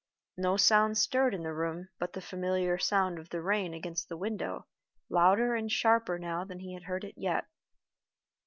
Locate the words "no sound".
0.37-0.97